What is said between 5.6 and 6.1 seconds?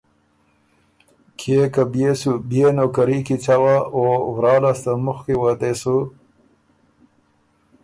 دې سو